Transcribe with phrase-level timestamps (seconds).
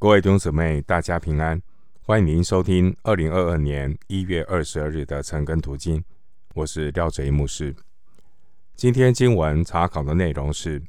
[0.00, 1.60] 各位弟兄姊妹，大家平安！
[2.02, 6.04] 欢迎您收听二零二二年一月二十二日的晨更读经，
[6.54, 7.74] 我是廖哲一牧师。
[8.76, 10.80] 今天经文查考的内容是《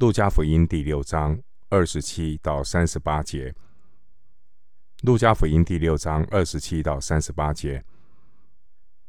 [0.00, 3.48] 路加福音》第六章二十七到三十八节，
[5.00, 7.82] 《路加福音》第六章二十七到三十八节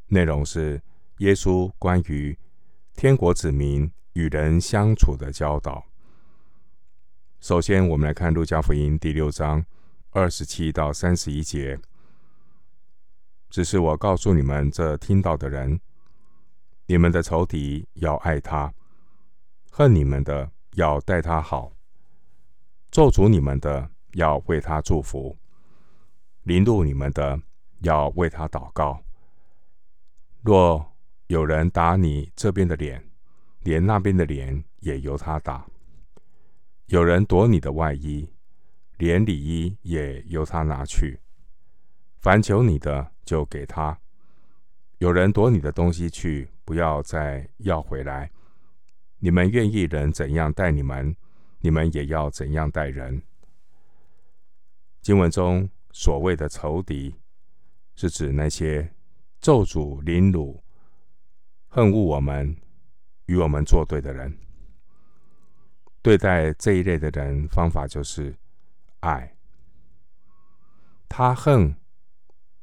[0.07, 0.81] 内容是
[1.17, 2.37] 耶稣关于
[2.95, 5.83] 天国子民与人相处的教导。
[7.43, 9.65] 首先，我们来看《路加福音》第六章
[10.11, 11.77] 二十七到三十一节。
[13.49, 15.77] 只是我告诉你们这听到的人：
[16.85, 18.73] 你们的仇敌要爱他，
[19.69, 21.73] 恨你们的要待他好，
[22.89, 25.37] 咒诅你们的要为他祝福，
[26.43, 27.37] 凌辱你们的
[27.79, 29.03] 要为他祷告。
[30.43, 30.93] 若
[31.27, 33.03] 有人打你这边的脸，
[33.63, 35.67] 连那边的脸也由他打。
[36.93, 38.29] 有人夺你的外衣，
[38.99, 41.19] 连里衣也由他拿去。
[42.19, 43.99] 凡求你的，就给他。
[44.99, 48.29] 有人夺你的东西去，不要再要回来。
[49.17, 51.15] 你们愿意人怎样待你们，
[51.61, 53.19] 你们也要怎样待人。
[55.01, 57.15] 经文中所谓的仇敌，
[57.95, 58.87] 是指那些
[59.39, 60.63] 咒诅、凌辱、
[61.69, 62.55] 恨恶我们、
[63.25, 64.37] 与我们作对的人。
[66.03, 68.35] 对待这一类的人，方法就是
[68.99, 69.35] 爱。
[71.07, 71.73] 他恨，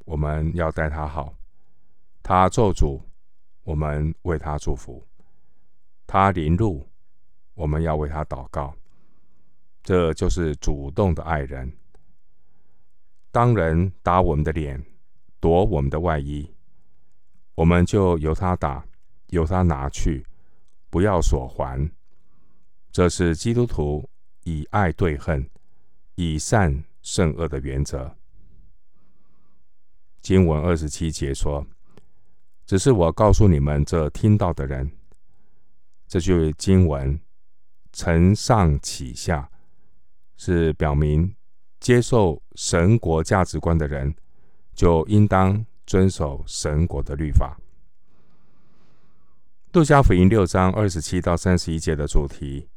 [0.05, 1.33] 我们要待他好；
[2.21, 3.01] 他咒诅，
[3.63, 5.03] 我们为他祝福；
[6.05, 6.87] 他凌辱，
[7.55, 8.75] 我们要为他祷告。
[9.81, 11.75] 这就是主动的爱人。
[13.31, 14.79] 当人打我们的脸，
[15.39, 16.53] 夺我们的外衣，
[17.55, 18.85] 我们就由他打，
[19.29, 20.23] 由他拿去，
[20.91, 21.89] 不要索还。
[22.91, 24.09] 这是基督徒
[24.43, 25.49] 以爱对恨、
[26.15, 28.15] 以善胜恶的原则。
[30.21, 31.65] 经文二十七节说
[32.67, 34.91] ：“只是我告诉你们这听到的人。”
[36.05, 37.17] 这句经文
[37.93, 39.49] 承上启下，
[40.35, 41.33] 是表明
[41.79, 44.13] 接受神国价值观的人，
[44.75, 47.57] 就应当遵守神国的律法。
[49.71, 52.67] 路加福音六章二十七到三十一节的主题。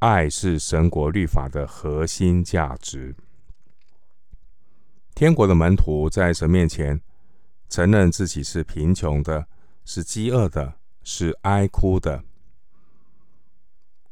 [0.00, 3.14] 爱是神国律法的核心价值。
[5.14, 6.98] 天国的门徒在神面前
[7.68, 9.46] 承认自己是贫穷的，
[9.84, 12.24] 是饥饿的，是哀哭的。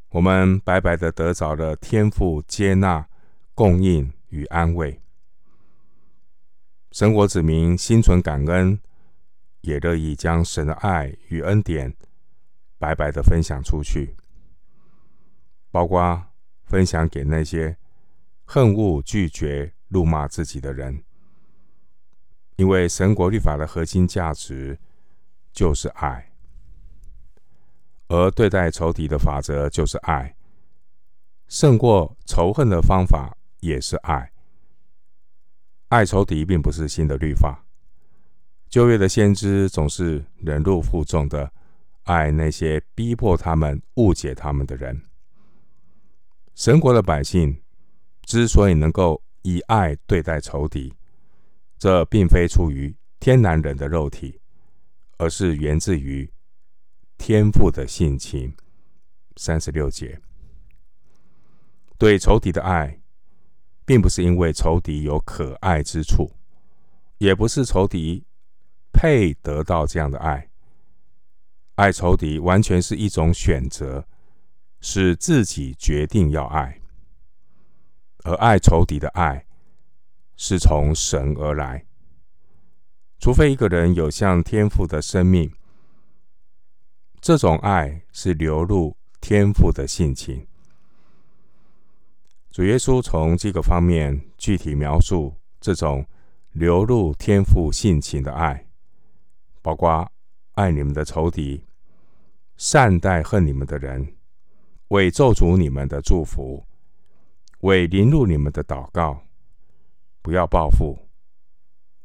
[0.09, 3.07] 我们白白的得着了天父接纳、
[3.55, 5.01] 供应与安慰。
[6.91, 8.79] 神国子民心存感恩，
[9.61, 11.95] 也乐意将神的爱与恩典
[12.77, 14.15] 白白的分享出去。
[15.71, 16.25] 包括
[16.65, 17.77] 分享给那些
[18.45, 21.03] 恨恶、拒绝、怒骂自己的人，
[22.55, 24.79] 因为神国律法的核心价值
[25.51, 26.31] 就是爱，
[28.07, 30.35] 而对待仇敌的法则就是爱，
[31.47, 34.31] 胜过仇恨的方法也是爱。
[35.89, 37.65] 爱仇敌并不是新的律法，
[38.69, 41.51] 旧约的先知总是忍辱负重的
[42.03, 45.01] 爱那些逼迫他们、误解他们的人。
[46.59, 47.57] 神国的百姓
[48.23, 50.93] 之所以能够以爱对待仇敌，
[51.77, 54.41] 这并非出于天然人的肉体，
[55.15, 56.29] 而是源自于
[57.17, 58.53] 天父的性情。
[59.37, 60.19] 三十六节，
[61.97, 62.99] 对仇敌的爱，
[63.85, 66.29] 并不是因为仇敌有可爱之处，
[67.19, 68.25] 也不是仇敌
[68.91, 70.49] 配得到这样的爱。
[71.75, 74.05] 爱仇敌完全是一种选择。
[74.81, 76.79] 是自己决定要爱，
[78.23, 79.45] 而爱仇敌的爱
[80.35, 81.85] 是从神而来。
[83.19, 85.53] 除非一个人有像天赋的生命，
[87.19, 90.47] 这种爱是流露天赋的性情。
[92.49, 96.05] 主耶稣从这个方面具体描述这种
[96.53, 98.65] 流露天赋性情的爱，
[99.61, 100.09] 包括
[100.53, 101.65] 爱你们的仇敌，
[102.55, 104.15] 善待恨你们的人。
[104.89, 106.65] 为咒诅你们的祝福，
[107.61, 109.23] 为凌辱你们的祷告，
[110.21, 110.97] 不要报复，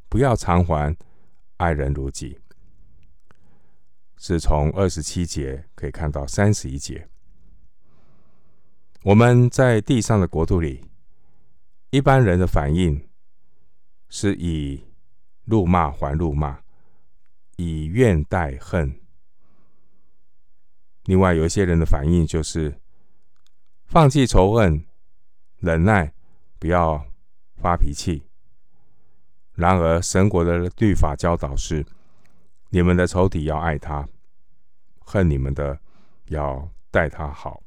[0.09, 0.97] 不要偿还，
[1.57, 2.39] 爱人如己。
[4.17, 7.09] 是从二十七节可以看到三十一节。
[9.03, 10.85] 我们在地上的国度里，
[11.91, 13.09] 一般人的反应
[14.09, 14.83] 是以
[15.45, 16.59] 辱骂还辱骂，
[17.57, 19.04] 以怨代恨。
[21.05, 22.81] 另外，有一些人的反应就是
[23.87, 24.85] 放弃仇恨、
[25.59, 26.12] 忍耐，
[26.59, 27.05] 不要
[27.56, 28.23] 发脾气。
[29.55, 31.85] 然而，神国的律法教导是：
[32.71, 34.09] 你们的仇敌要爱他，
[34.99, 35.79] 恨你们的
[36.27, 37.62] 要待他好。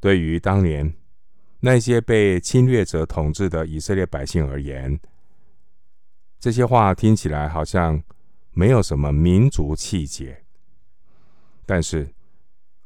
[0.00, 0.94] 对于当年
[1.60, 4.98] 那些被侵略者统治的以色列百姓而言，
[6.40, 8.02] 这些话听起来好像
[8.52, 10.44] 没有什么民族气节，
[11.66, 12.08] 但是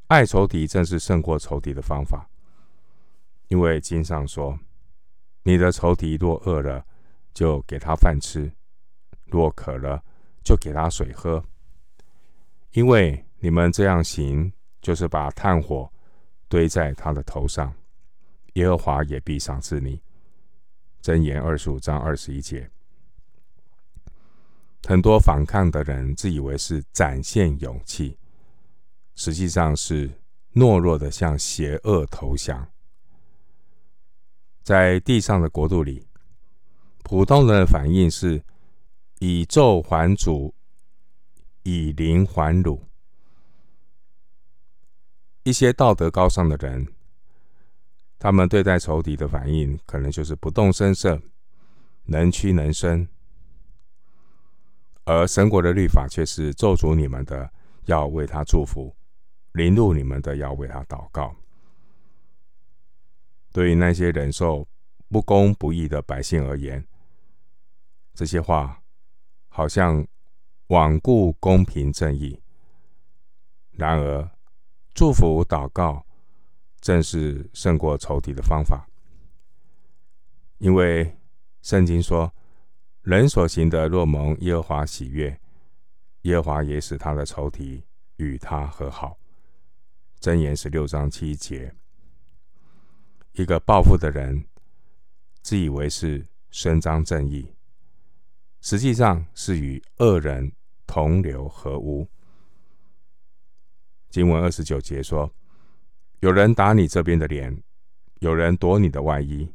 [0.09, 2.29] 爱仇敌正是胜过仇敌的方法。
[3.47, 4.59] 因为经上说
[5.43, 6.87] ：“你的仇敌若饿了，
[7.35, 8.49] 就给他饭吃；
[9.27, 10.03] 若渴了，
[10.45, 11.45] 就给他水喝。
[12.73, 15.93] 因为你们这样行，就是把炭火
[16.49, 17.75] 堆在他的头上，
[18.55, 20.01] 耶和华也必赏赐你。”
[21.03, 22.71] 箴言二十五章二十一节。
[24.87, 28.17] 很多反抗的人自以为是展现勇气，
[29.21, 30.11] 实际上是
[30.55, 32.67] 懦弱的向邪恶投降。
[34.63, 36.07] 在地上的国度里，
[37.03, 38.43] 普通人的反应是
[39.19, 40.55] 以咒还主，
[41.65, 42.83] 以灵还辱。
[45.43, 46.87] 一些道德高尚的人，
[48.19, 51.21] 他们对待仇敌的反应，可能就是不动声色，
[52.05, 53.07] 能屈能伸；
[55.05, 57.53] 而神国的律法却是咒诅你们的，
[57.85, 58.95] 要为他祝福；
[59.53, 61.35] 凌辱你们的，要为他祷告。
[63.53, 64.67] 对于那些忍受
[65.09, 66.87] 不公不义的百姓而言，
[68.15, 68.81] 这些话
[69.49, 70.07] 好像
[70.69, 72.41] 罔顾公平正义。
[73.73, 74.31] 然而，
[74.95, 76.05] 祝福祷告
[76.81, 78.87] 正是胜过仇敌的方法，
[80.59, 81.17] 因为
[81.63, 82.33] 圣经说
[83.03, 85.41] ：“人所行的若蒙耶和华喜悦，
[86.23, 87.85] 耶和华也使他的仇敌
[88.17, 89.19] 与他和好。”
[90.21, 91.75] 箴言十六章七节。
[93.33, 94.45] 一个报复的人，
[95.41, 97.51] 自以为是伸张正义，
[98.61, 100.53] 实际上是与恶人
[100.87, 102.07] 同流合污。
[104.11, 105.33] 经文二十九节说
[106.21, 107.63] ：“有人打你这边的脸，
[108.19, 109.51] 有人夺你的外衣。”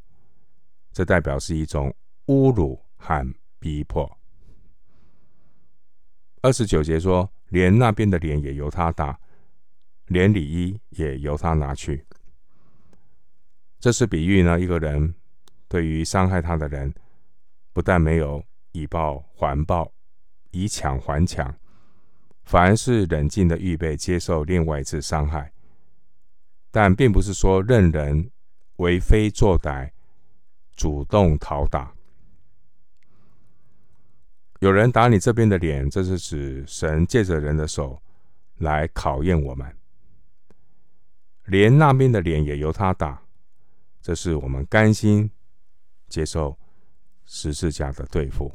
[0.91, 1.95] 这代表是一种
[2.25, 4.09] 侮辱和逼迫。
[6.41, 9.19] 二十九节说：“连那边的脸也由他打，
[10.07, 12.05] 连礼衣也由他拿去。”
[13.79, 15.13] 这是比喻呢，一个人
[15.67, 16.93] 对于伤害他的人，
[17.71, 19.91] 不但没有以报还报，
[20.51, 21.55] 以抢还抢，
[22.43, 25.51] 反而是冷静的预备接受另外一次伤害。
[26.71, 28.31] 但并不是说任人
[28.77, 29.91] 为非作歹，
[30.75, 31.93] 主动讨打。
[34.59, 38.01] 有人打你这边的脸，这是指神借着人的手
[38.57, 39.77] 来考验我们，
[41.45, 43.21] 连那边的脸也由他打。
[44.01, 45.31] 这是我们甘心
[46.07, 46.57] 接受
[47.25, 48.53] 十字架的对付。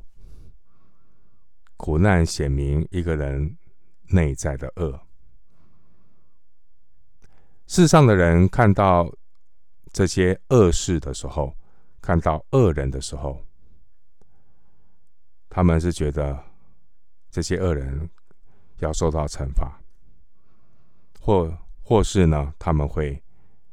[1.76, 3.56] 苦难显明一个人
[4.08, 5.00] 内在的恶。
[7.66, 9.10] 世上的人看到
[9.92, 11.56] 这些恶事的时候，
[12.00, 13.44] 看到恶人的时候，
[15.48, 16.44] 他们是觉得
[17.30, 18.10] 这些恶人
[18.78, 19.80] 要受到惩罚，
[21.20, 21.56] 或
[21.90, 23.20] 或是呢，他们会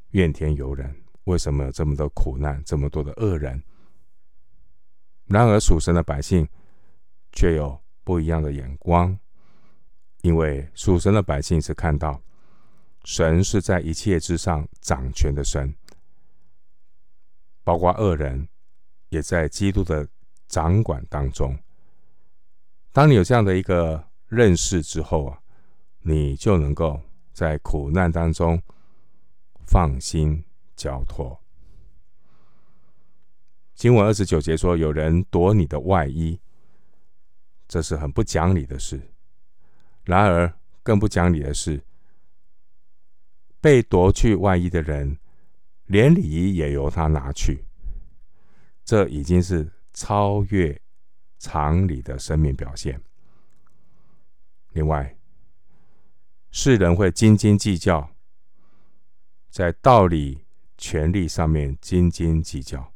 [0.10, 0.92] 怨天尤人。
[1.26, 3.62] 为什么有这么多苦难，这么多的恶人？
[5.26, 6.50] 然而属神的百姓
[7.32, 9.16] 却有不一样的眼光，
[10.24, 12.20] 因为属神的百姓是看到
[13.04, 15.72] 神是在一切之上掌权的神，
[17.64, 18.48] 包括恶人
[19.10, 20.08] 也在基督的
[20.48, 21.56] 掌管当中。
[22.92, 25.40] 当你有这样的一个认识之后啊，
[26.02, 27.00] 你就能够
[27.38, 28.60] 在苦难当中
[29.68, 30.44] 放心。
[30.78, 31.36] 交托。
[33.74, 36.40] 经文二十九节说：“有人夺你的外衣，
[37.68, 39.02] 这是很不讲理的事。
[40.04, 40.54] 然而，
[40.84, 41.84] 更不讲理的是，
[43.60, 45.18] 被夺去外衣的人，
[45.88, 47.66] 连里衣也由他拿去。
[48.86, 50.80] 这已经是超越
[51.40, 53.02] 常理的生命表现。
[54.74, 55.17] 另外，
[56.60, 58.10] 世人会斤斤计较，
[59.52, 60.44] 在道理。”
[60.76, 62.94] 权力上面斤斤计较，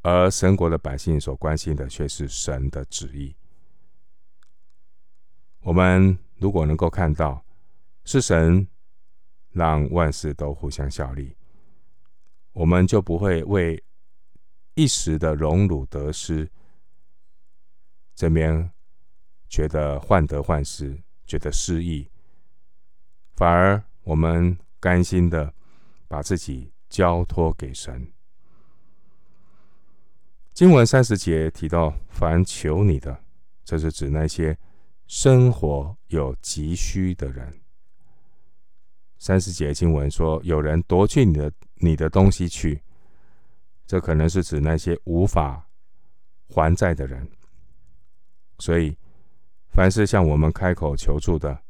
[0.00, 3.36] 而神国的百姓所关心的却是神的旨意。
[5.60, 7.44] 我们如果能够看到
[8.04, 8.66] 是神
[9.50, 11.36] 让万事都互相效力，
[12.52, 13.82] 我们就不会为
[14.72, 16.50] 一时的荣辱得失，
[18.14, 18.70] 这边
[19.46, 22.09] 觉得患得患失，觉得失意，
[23.40, 25.52] 反而我们甘心的。
[26.10, 28.12] 把自己交托给神。
[30.52, 33.16] 经文三十节提到，凡求你的，
[33.64, 34.58] 这是指那些
[35.06, 37.60] 生活有急需的人。
[39.18, 42.82] 三十节经文说，有人夺去你的你的东西去，
[43.86, 45.64] 这可能是指那些无法
[46.48, 47.30] 还债的人。
[48.58, 48.98] 所以，
[49.68, 51.62] 凡是向我们开口求助的，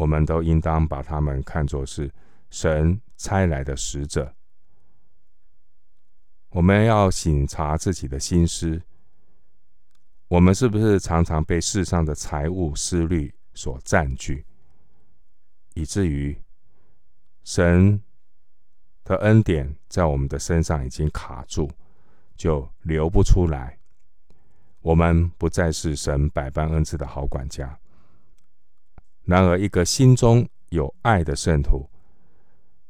[0.00, 2.10] 我们都应当把他们看作是
[2.48, 4.34] 神差来的使者。
[6.48, 8.80] 我们要省察自己的心思，
[10.26, 14.46] 我们是不是常常被世上的财物思虑所占据，
[15.74, 16.34] 以至于
[17.44, 18.00] 神
[19.04, 21.70] 的恩典在我们的身上已经卡住，
[22.38, 23.78] 就流不出来。
[24.80, 27.78] 我们不再是神百般恩赐的好管家。
[29.30, 31.88] 然而，一个心中有爱的圣徒，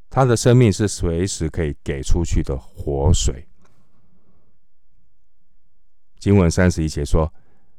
[0.08, 3.46] 他的生命是随时可以给出去的活水。
[6.18, 7.30] 经文三十一节说：“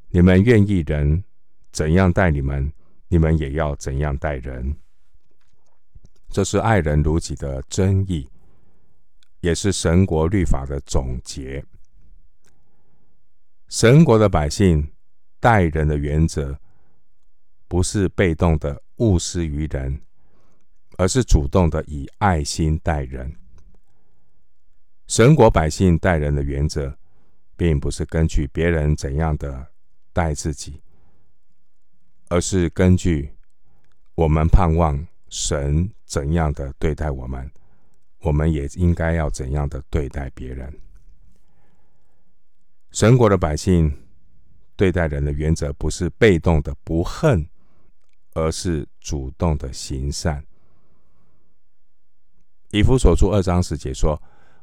[0.10, 1.24] 你们愿意人
[1.72, 2.72] 怎样待你们，
[3.08, 4.78] 你们也要怎样待人。”
[6.30, 8.30] 这是爱人如己的真意，
[9.40, 11.66] 也是神国律法的总结。
[13.70, 14.92] 神国的百姓
[15.40, 16.60] 待人的原则，
[17.72, 20.02] 不是被动的勿施于人，
[20.98, 23.34] 而是主动的以爱心待人。
[25.08, 26.98] 神国百姓待人的原则。
[27.62, 29.68] 并不是根据别人怎样的
[30.12, 30.82] 待自己，
[32.28, 33.32] 而是根据
[34.16, 37.48] 我们盼望神怎样的对待我们，
[38.22, 40.76] 我们也应该要怎样的对待别人。
[42.90, 43.96] 神国的百姓
[44.76, 47.48] 对待人的原则不是被动的不恨，
[48.34, 50.46] 而是主动的行善。
[52.72, 54.22] 以弗所书二章十节说。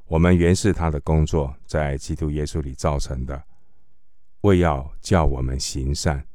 [0.08, 3.44] 我们原是他的工作，在基督耶稣里造成的，
[4.40, 6.26] 为要叫我们行善，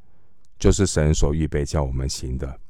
[0.60, 2.60] 就是神所预备叫我们行的。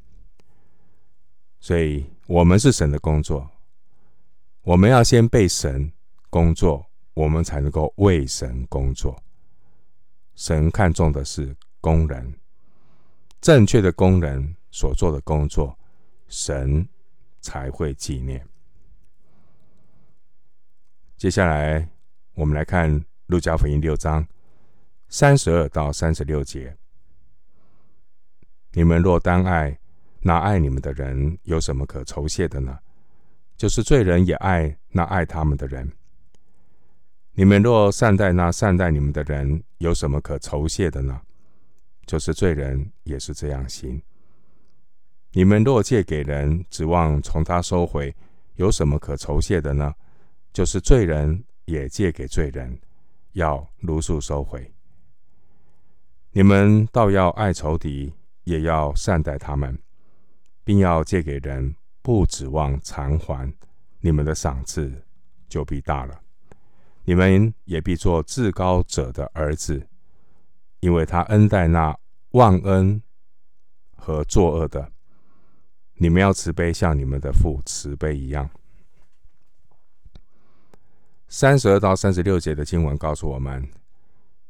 [1.60, 3.50] 所以，我们是神的工作，
[4.62, 5.92] 我们要先被神
[6.30, 9.22] 工作，我们才能够为神工作。
[10.34, 12.34] 神看重的是工人，
[13.44, 15.78] 正确的工人所做的工作，
[16.28, 16.88] 神
[17.42, 18.42] 才会纪念。
[21.18, 21.86] 接下来，
[22.32, 24.26] 我们来看《路加福音》六章
[25.10, 26.74] 三十二到三十六节。
[28.72, 29.78] 你们若单爱
[30.22, 32.78] 那爱你们的人，有什么可酬谢的呢？
[33.58, 35.92] 就是罪人也爱那爱他们的人。
[37.32, 41.20] 你们若善待那善待你们的人，有什么可酬谢的呢？
[42.06, 44.00] 就是罪人也是这样行。
[45.32, 48.14] 你们若借给人，指望从他收回，
[48.54, 49.92] 有什么可酬谢的呢？
[50.52, 52.78] 就是罪人也借给罪人，
[53.32, 54.72] 要如数收回。
[56.30, 58.12] 你们倒要爱仇敌，
[58.44, 59.76] 也要善待他们，
[60.62, 63.52] 并要借给人，不指望偿还，
[63.98, 64.92] 你们的赏赐
[65.48, 66.20] 就必大了。
[67.04, 69.84] 你们也必做至高者的儿子，
[70.84, 71.98] 因为他恩待那
[72.32, 73.02] 忘恩
[73.96, 74.92] 和作恶的。
[75.94, 78.50] 你们要慈悲，像你们的父慈悲一样。
[81.26, 83.66] 三十二到三十六节的经文告诉我们，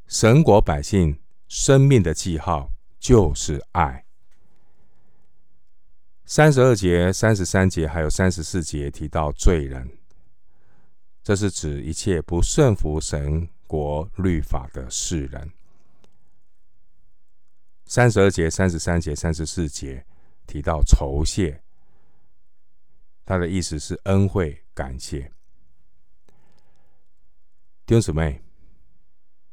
[0.09, 4.05] 神国百姓生命的记号就是爱。
[6.25, 9.89] 三十二节、三十三节还有三十四节提到罪人，
[11.23, 15.53] 这是指一切不顺服神国律法的世人。
[17.87, 20.05] 三十二节、三十三节、三十四节
[20.47, 21.63] 提到酬谢，
[23.25, 25.31] 他的意思是恩惠感谢。
[27.87, 28.43] 弟兄姊妹，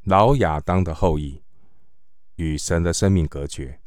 [0.03, 1.43] 老亚当的后裔
[2.35, 3.79] 与神的生命隔绝，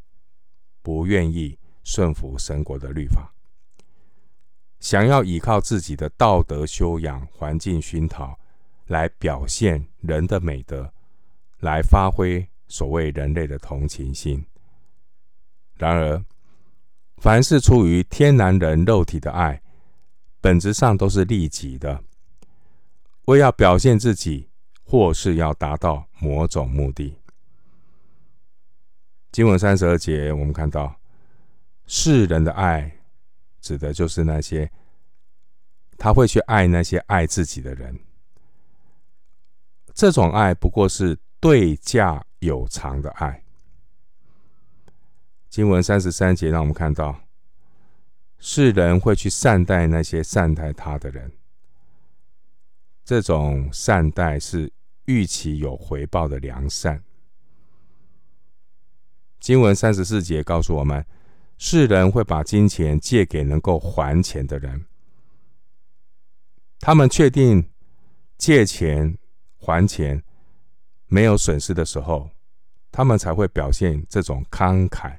[0.82, 3.32] 不愿意顺服神国的律法，
[4.78, 8.38] 想要依靠自己的道德修养、环境熏陶
[8.86, 10.92] 来表现人的美德，
[11.60, 14.44] 来发挥所谓人类的同情心。
[15.76, 16.24] 然而，
[17.18, 19.62] 凡是出于天然人肉体的爱，
[20.40, 22.02] 本质上都是利己的。
[23.26, 24.48] 为要表现自己，
[24.82, 27.16] 或是要达到某种目的。
[29.30, 30.96] 经文三十二节，我们看到
[31.86, 32.98] 世人的爱，
[33.60, 34.68] 指的就是那些
[35.96, 37.96] 他会去爱那些爱自己的人。
[39.92, 43.44] 这种爱不过是对价有偿的爱。
[45.50, 47.20] 经文三十三节让我们看到
[48.38, 51.30] 世人会去善待那些善待他的人。
[53.04, 54.72] 这种善待是
[55.04, 57.04] 预期有回报的良善。
[59.38, 61.04] 经文三十四节告诉我们，
[61.58, 64.86] 世人会把金钱借给能够还钱的人，
[66.80, 67.70] 他们确定
[68.38, 69.18] 借钱
[69.58, 70.24] 还钱
[71.14, 72.28] 没有损失的时候，
[72.90, 75.16] 他们才会表现这种慷慨。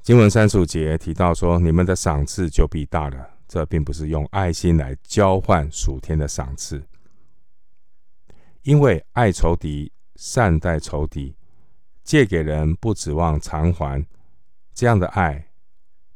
[0.00, 6.82] 经文三十五节提到说：“你们的赏赐就必大了。”这并不是用爱心来交换属天的赏赐，
[8.62, 11.36] 因为爱仇敌、善待仇敌、
[12.02, 14.02] 借给人不指望偿还，
[14.72, 15.50] 这样的爱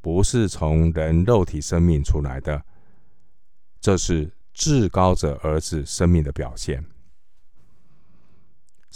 [0.01, 2.65] 不是从人肉体生命出来的，
[3.83, 6.83] 这是至高者儿子生命的表现。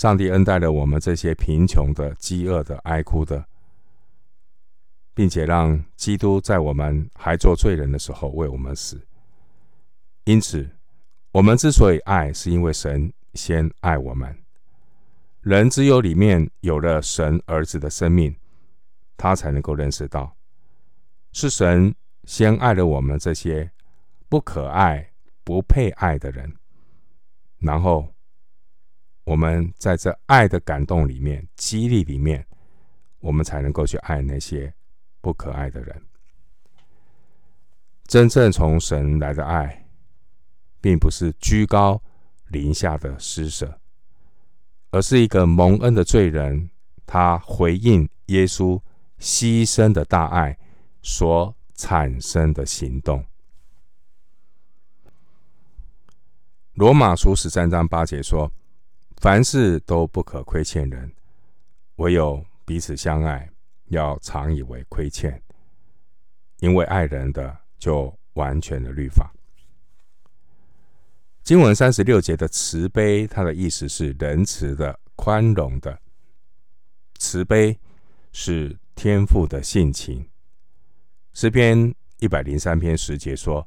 [0.01, 3.45] 上帝恩待了我们这些贫穷的、饥饿的、哀哭的。
[5.13, 8.99] 并且让基督在我们还做罪人的时候为我们死。
[10.25, 10.67] 因此，
[11.31, 14.35] 我们之所以爱，是因为神先爱我们。
[15.43, 18.35] 人只有里面有了神儿子的生命，
[19.19, 20.35] 他才能够认识到，
[21.33, 23.71] 是神先爱了我们这些
[24.31, 25.11] 不可爱、
[25.45, 26.51] 不配爱的人。
[27.59, 28.09] 然后，
[29.31, 32.45] 我们在这爱的感动里面、激励里面，
[33.21, 34.75] 我们才能够去爱那些。
[35.21, 36.03] 不可爱的人，
[38.09, 39.87] 真正从神来的爱，
[40.81, 42.03] 并不是居高
[42.49, 43.79] 临下的施舍，
[44.91, 46.71] 而是一个蒙恩的罪人，
[47.05, 48.81] 他回应耶稣
[49.21, 50.59] 牺牲的大爱
[51.03, 53.23] 所产生的行动。
[56.73, 58.51] 罗马书十三章八节说
[59.21, 61.13] ：“凡事都不可亏欠人，
[61.97, 63.49] 唯有彼此相爱。”
[63.91, 65.43] 要常以为亏欠，
[66.61, 69.35] 因为爱人的就完全的律法。
[71.43, 76.01] 经文三十六节的慈悲，它的意思是仁慈的、宽容的。
[77.19, 77.77] 慈悲
[78.31, 80.25] 是天赋的性情。
[81.33, 83.67] 诗篇一百零三篇十节说：“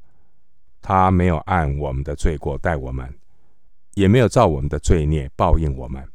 [0.81, 3.13] 他没有按我们的罪过待我们，
[3.95, 6.07] 也没有照我们的罪孽报应我们，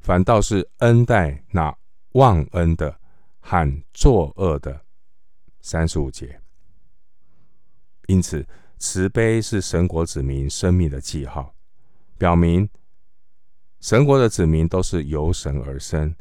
[0.00, 1.76] 反倒是恩待那
[2.12, 2.98] 忘恩的。”
[3.42, 4.84] 和作恶的。
[5.62, 6.40] 三十五节，
[8.06, 8.46] 因此
[8.78, 11.54] 慈悲是神国子民生命的记号，
[12.18, 12.68] 表明
[13.80, 16.14] 神国的子民都是由神而生，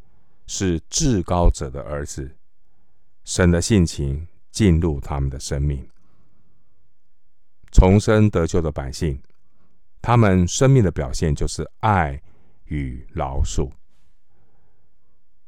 [0.48, 2.38] 是至高者的儿子，
[3.26, 5.88] 神的性情进入他们的生命，
[7.70, 9.22] 重生得救的百姓，
[10.02, 12.22] 他们生命的表现就是爱
[12.66, 13.72] 与饶恕，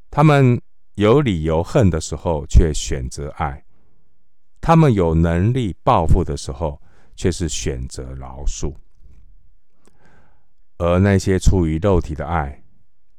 [0.10, 0.62] 他们。
[0.96, 3.64] 有理由恨的时候，却选择爱；
[4.60, 6.80] 他们有能力报复的时候，
[7.16, 8.76] 却是选择饶恕。
[10.78, 12.62] 而那些出于肉体的爱，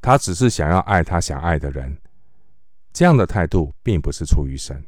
[0.02, 1.96] 他只是想要爱他想爱的人，
[2.92, 4.84] 这样的态度并不是出于神。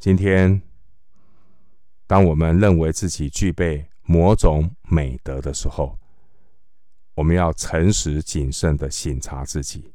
[0.00, 0.60] 今天，
[2.08, 5.98] 当我们认为自己具备某种美德的时候，
[7.14, 9.92] 我们要诚实谨慎地省察自己。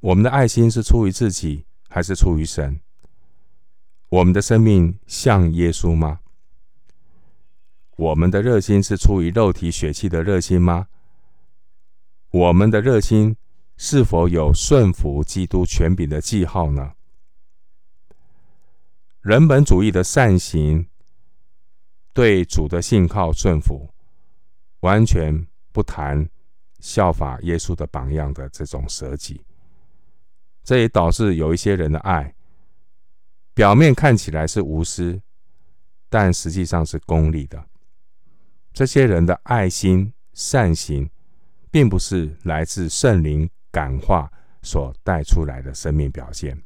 [0.00, 2.80] 我们的爱心是出于自己，还是出于神？
[4.08, 6.20] 我们的生命像耶稣吗？
[7.96, 10.88] 我们的热心是出于肉体血气的热心吗？
[12.30, 13.36] 我们的热心
[13.76, 16.92] 是否有顺服基督权柄的记号呢？
[19.20, 20.88] 人本主义的善行，
[22.12, 23.88] 对主的信靠顺服，
[24.80, 26.28] 完全不谈
[26.80, 29.40] 效法耶稣的榜样的这种舍己。
[30.62, 32.34] 这也导致有一些人的爱，
[33.54, 35.20] 表面看起来是无私，
[36.08, 37.64] 但实际上是功利的。
[38.72, 41.10] 这些人的爱心善行，
[41.70, 44.30] 并不是来自圣灵感化
[44.62, 46.62] 所带出来的生命表现。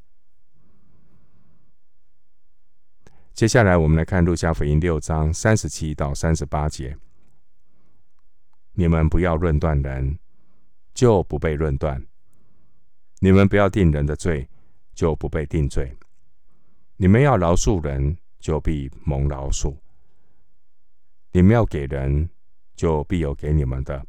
[3.37, 6.97] 接下来，我们来看路加福音六章三十七到三十八节：
[8.73, 10.19] 你们不要论断人，
[10.95, 12.03] 就不被论断。
[13.19, 14.49] 你们不要定人的罪，
[14.95, 15.85] 就不被定罪；
[16.97, 19.77] 你们要饶恕人，就必蒙饶恕；
[21.33, 22.31] 你们要给人，
[22.75, 24.07] 就必有给你们的，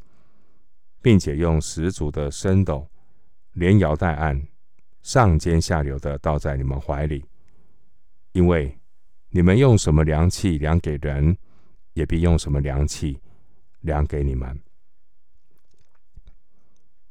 [1.01, 2.89] 并且用十足的升斗，
[3.51, 4.47] 连摇带按，
[5.01, 7.25] 上尖下流的倒在你们怀里。
[8.31, 8.76] 因为
[9.29, 11.37] 你们用什么量器量给人，
[11.93, 13.19] 也必用什么量器
[13.81, 14.59] 量给你们。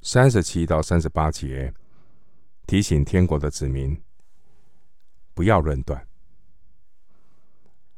[0.02, 1.72] 三十七到三十八节。
[2.68, 3.96] 提醒天国的子民，
[5.34, 6.04] 不要论断。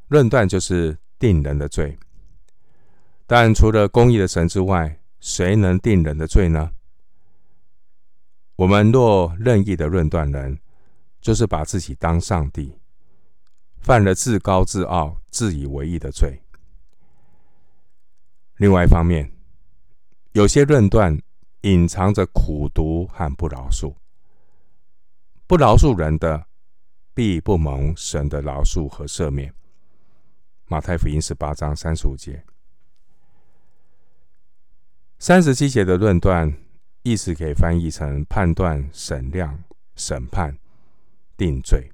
[0.09, 1.97] 论断就是定人的罪。
[3.25, 6.71] 但除了公义的神之外，谁能定人的罪呢？
[8.57, 10.59] 我们若任意的论断人，
[11.19, 12.78] 就是把自己当上帝，
[13.79, 16.41] 犯了自高自傲、自以为意的罪。
[18.57, 19.31] 另外一方面，
[20.33, 21.17] 有些论断
[21.61, 23.95] 隐藏着苦毒和不饶恕，
[25.47, 26.45] 不饶恕人的，
[27.13, 29.53] 必不蒙神的饶恕和赦免。
[30.67, 32.43] 马太福音十八章三十五节、
[35.17, 36.53] 三十七节的论断，
[37.01, 39.63] 意思可以翻译成判断、审量、
[39.95, 40.55] 审判、
[41.35, 41.91] 定罪。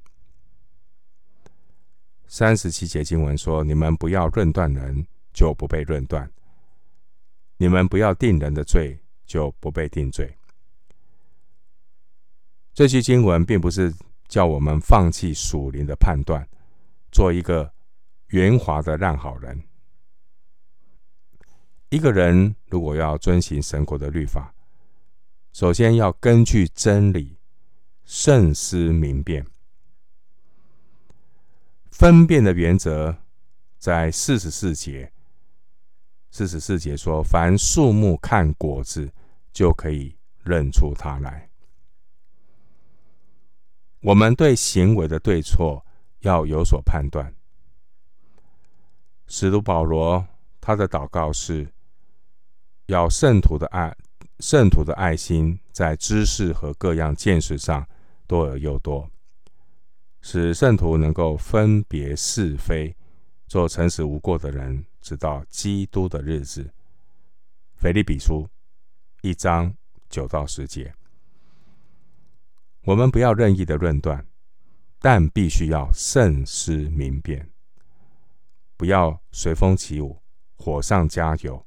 [2.28, 6.28] 三十七节经文说：“你们不要论断人，就不被论断；
[7.58, 10.36] 你们不要定人的罪，就不被定罪。”
[12.74, 13.94] 这句经文并不是
[14.28, 16.46] 叫我们放弃属灵的判断，
[17.12, 17.72] 做一个
[18.28, 19.64] 圆滑的烂好人。
[21.90, 24.54] 一个人如果要遵行神国的律法，
[25.54, 27.38] 首先要根据真理，
[28.04, 29.46] 慎思明辨。
[31.98, 33.16] 分辨的原则
[33.78, 35.14] 在四十四节。
[36.30, 39.10] 四十四节说：“凡树木看果子，
[39.54, 41.50] 就可以认出它来。”
[44.04, 45.86] 我们对行为的对错
[46.20, 47.34] 要有所判断。
[49.28, 50.28] 使徒保罗
[50.60, 51.66] 他的祷告是：
[52.88, 53.96] 要圣徒的爱，
[54.42, 57.88] 圣徒的爱心在知识和各样见识上
[58.28, 59.10] 多而又多，
[60.28, 62.96] 使圣徒能够分别是非，
[63.46, 66.68] 做诚实无过的人，直到基督的日子。
[67.76, 68.50] 腓立比书
[69.22, 69.72] 一章
[70.10, 70.92] 九到十节。
[72.86, 74.26] 我们不要任意的论断，
[75.00, 77.48] 但必须要慎思明辨，
[78.76, 80.20] 不要随风起舞，
[80.58, 81.64] 火上加油，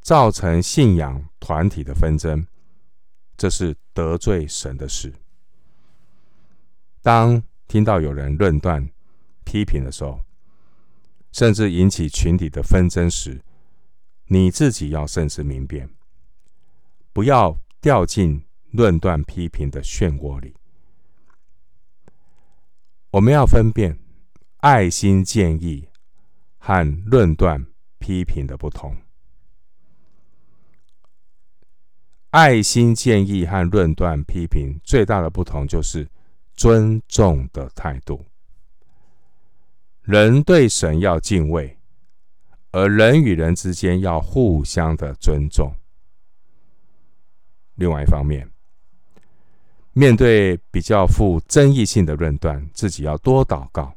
[0.00, 2.44] 造成信仰团体的纷争，
[3.36, 5.14] 这是得罪神的事。
[7.00, 8.90] 当听到有人论断、
[9.44, 10.24] 批评的时候，
[11.30, 13.40] 甚至引起群体的纷争时，
[14.26, 15.88] 你自己要慎思明辨，
[17.12, 18.42] 不要掉进。
[18.72, 20.54] 论断批评的漩涡里，
[23.10, 23.98] 我们要分辨
[24.58, 25.88] 爱心建议
[26.58, 27.66] 和论断
[27.98, 28.96] 批评的不同。
[32.30, 36.08] 爱心建议和论断批评最大的不同就是
[36.60, 38.22] 尊重的态度。
[40.02, 41.78] 人对神要敬畏，
[42.70, 45.74] 而人与人之间要互相的尊重。
[47.76, 48.46] 另外一方面，
[49.94, 53.94] 面对比较富争议性的论断，自己要多祷告。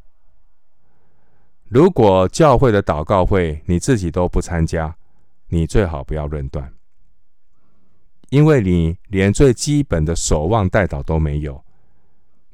[1.66, 4.96] 如果教会的祷告会你自己都不参加，
[5.50, 6.74] 你最好不要论断，
[8.30, 11.62] 因为你连最基本的守望代祷都没有。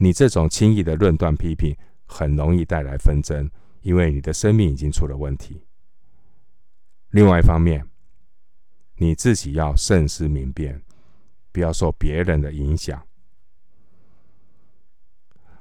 [0.02, 3.50] 你这种轻易的论断批评，很容易带来纷争，
[3.82, 5.62] 因为你的生命已经出了问题。
[7.10, 7.86] 另外一方面，
[8.96, 10.82] 你自己要慎思明辨，
[11.52, 13.06] 不要受别人的影响。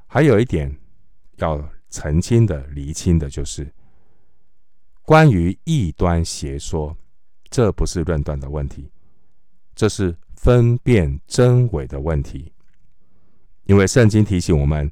[0.07, 0.75] 还有一点
[1.39, 3.75] 要澄清的、厘清的，就是
[5.03, 6.97] 关于异端邪说，
[7.51, 8.91] 这不是论断的问题，
[9.75, 12.53] 这是分辨真伪的问题。
[13.69, 14.91] 因为圣经提醒我们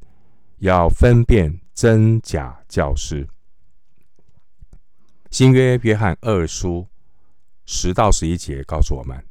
[0.59, 3.27] 要分辨真假教师。
[5.31, 6.87] 新约约翰二书
[7.65, 9.25] 十到十一节告诉我们：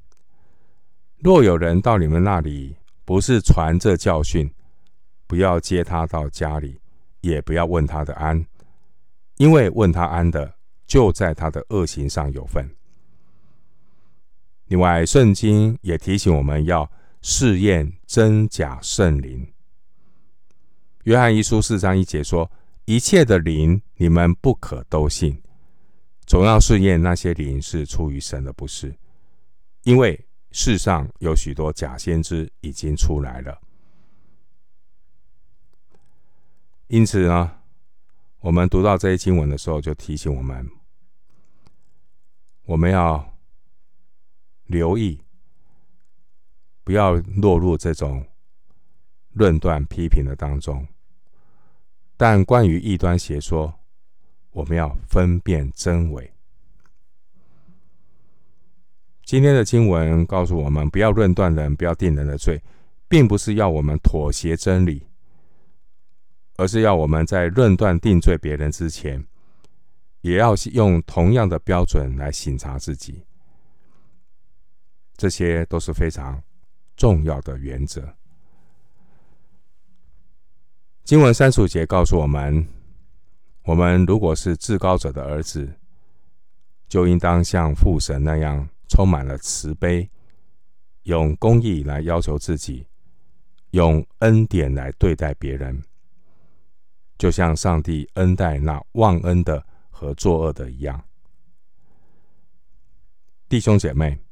[1.20, 4.52] 若有人到你们那里，不是传这教训，
[5.28, 6.82] 不要接他到家里，
[7.22, 8.44] 也不要问他的安，
[9.38, 10.56] 因为问他安的，
[10.88, 12.68] 就在他的恶行上有份。
[14.70, 16.90] 另外，圣经也提醒我们要
[17.28, 19.52] 试验真假圣灵。
[21.06, 22.52] 约翰一书四章一节说
[22.86, 25.42] ：“一切的灵，你们不可都信，
[26.28, 28.96] 总要试验那些灵是出于神的，不是，
[29.86, 33.60] 因为世上有许多假先知已经出来了。”
[36.90, 37.58] 因此呢，
[38.42, 40.70] 我们读到这些经文的时候，就提醒我们，
[42.66, 43.36] 我们要
[44.68, 45.20] 留意，
[46.86, 48.26] 不要落入这种
[49.34, 50.88] 论断批评的当中。
[52.16, 53.74] 但关于异端邪说，
[54.52, 56.32] 我们要分辨真伪。
[59.26, 62.64] 今天的经文告诉我们，不要论断人，不要定人的罪，
[63.10, 65.06] 并不是要我们妥协真理。
[66.58, 69.22] 而是要我们在论断定罪别人之前，
[70.22, 73.26] 也要用同样的标准来审查自己。
[75.18, 76.42] 这些都是非常
[76.96, 78.16] 重要的原则。
[81.04, 82.68] 经文三十五节告诉我们：
[83.64, 85.72] 我们如果是至高者的儿子，
[86.88, 90.10] 就应当像父神那样，充满了慈悲，
[91.04, 92.88] 用公义来要求自己，
[93.72, 95.84] 用恩典来对待别人，
[97.20, 101.04] 就像上帝恩待那忘恩的和作恶的一样。
[103.48, 104.25] 弟兄姐妹。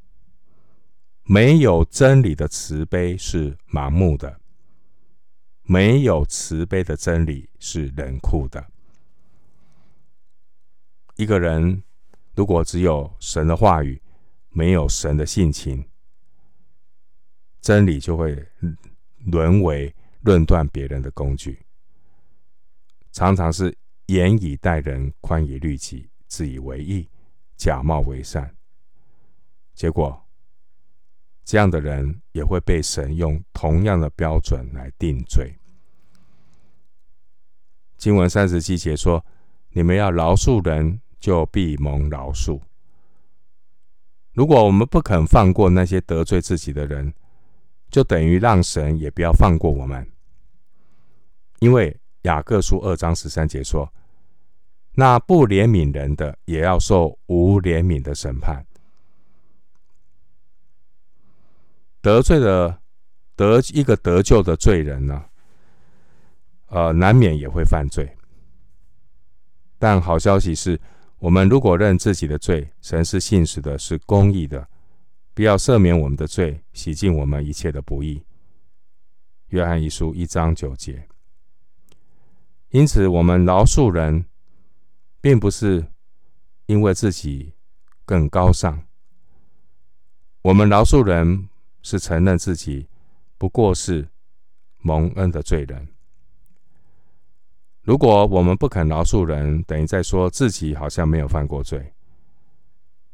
[1.26, 4.42] 没有真理的慈悲是盲目的，
[5.64, 8.68] 没有慈悲的真理是冷酷的。
[11.16, 11.82] 一个人
[12.36, 14.02] 如果只有神的话语，
[14.50, 15.88] 没有神的性情，
[17.62, 18.46] 真理就会
[19.26, 21.66] 沦为论断别人的工具，
[23.12, 23.76] 常常是
[24.08, 27.08] 严以待人，宽以律己，自以为义，
[27.56, 28.54] 假冒为善，
[29.74, 30.23] 结果。
[31.44, 35.56] 这样的人也会被神用同样的标准来定罪。
[37.98, 39.26] 经文三十七节说
[39.72, 42.60] ：“你们要饶恕人，就必蒙饶恕。”
[44.34, 47.14] 如果我们不肯放过那些得罪自己的人，
[47.90, 50.10] 就等于让神也不要放过我们。
[51.60, 53.94] 因为雅各书二章十三节说
[54.96, 58.66] ：“那不怜悯人的，也要受无怜悯的审判。”
[62.04, 62.82] 得罪了
[63.34, 65.24] 得一个得救的罪人呢，
[66.68, 68.18] 呃，难免也会犯罪。
[69.80, 70.78] 但好消息是，
[71.18, 74.68] 我们如果认自己的罪，神是信实的，是公义的，
[75.34, 78.22] 必要赦免我们的罪，洗净我们一切的不义。
[79.48, 81.08] 约翰一书一章九节。
[82.72, 84.26] 因此，我们饶恕人，
[85.22, 85.88] 并不是
[86.66, 87.54] 因为自己
[88.04, 88.82] 更高尚，
[90.42, 91.48] 我们饶恕人。
[91.84, 92.88] 是承认自己
[93.38, 94.08] 不过是
[94.80, 95.88] 蒙恩的罪人。
[97.84, 101.94] 如果我们不肯饶恕人，等于在说自己好像没有犯过罪，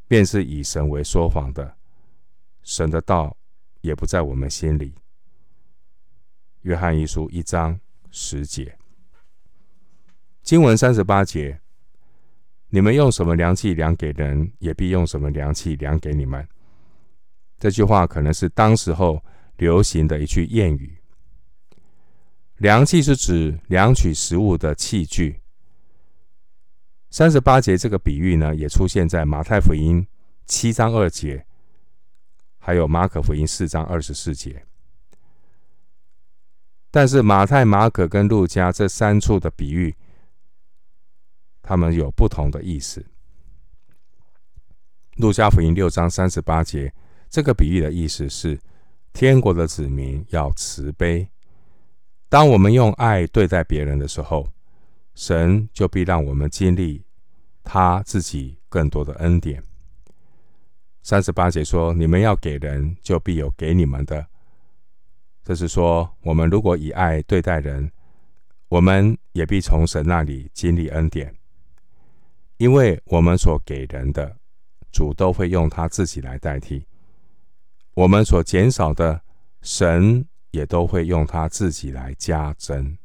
[0.08, 1.76] 便是以神为说谎的。
[2.62, 3.36] 神的道
[3.82, 4.94] 也不在我们心里。
[6.62, 7.80] 约翰一书一章
[8.12, 8.78] 十节，
[10.44, 11.60] 经文三十八节：
[12.68, 16.48] 你们用什么量器量给人，也必用什么量器量给你们。
[17.60, 19.22] 这句话可能是当时候
[19.58, 20.98] 流行的一句谚语。
[22.58, 25.42] 量器是指量取食物的器具。
[27.10, 30.08] 三十八节这个比喻呢，也出现在马太福音
[30.46, 31.46] 七章二节，
[32.60, 34.66] 还有马可福音四章二十四节。
[36.92, 39.96] 但是马太、马可跟路加这三处的比喻，
[41.62, 43.06] 他们有不同的意思。
[45.18, 46.94] 路加福音六章三十八节。
[47.30, 48.60] 这个比喻的意思是，
[49.14, 51.28] 天国的子民要慈悲。
[52.28, 54.48] 当我们用爱对待别人的时候，
[55.16, 57.04] 神就必让我们经历
[57.64, 59.64] 他自己更多的恩典。
[61.02, 64.26] 三十八节说：“你们要给人，就必有给你们的。”
[65.44, 67.92] 这是说，我们如果以爱对待人，
[68.68, 71.34] 我们也必从神那里经历恩典，
[72.58, 74.38] 因为我们所给人的，
[74.92, 76.86] 主都会用他自己来代替。
[78.00, 79.24] 我们所减少的，
[79.62, 82.98] 神也都会用他自己来加增。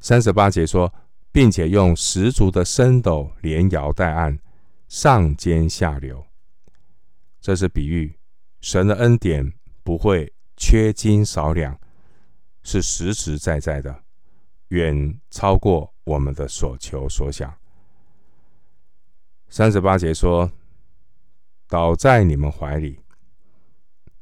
[0.00, 0.92] 三十八节说，
[1.32, 4.38] 并且用十足的升斗连摇带按，
[4.86, 6.26] 上尖下流。
[7.40, 8.18] 这是比喻，
[8.60, 9.50] 神的恩典
[9.82, 11.80] 不会缺斤少两，
[12.64, 14.02] 是实实在在的，
[14.68, 17.56] 远超过我们的所求所想。
[19.48, 20.52] 三十八节说，
[21.66, 23.00] 倒在你们怀里。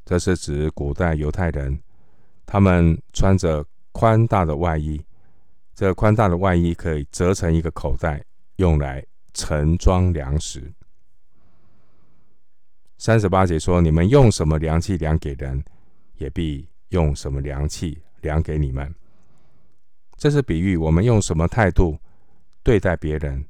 [0.04, 1.78] 这是指古代犹太人，
[2.44, 5.02] 他们穿着宽大的外衣，
[5.74, 8.22] 这宽大的外衣可以折成一个口袋，
[8.56, 10.72] 用来盛装粮食。
[12.98, 15.62] 三十八节说：“你们用什么量器量给人，
[16.16, 18.94] 也必用什么量器量给你们。”
[20.16, 21.98] 这是比喻，我们用什么态度
[22.62, 23.44] 对待别人，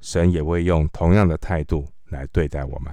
[0.00, 2.92] 神也会用同样的态度来对待我们。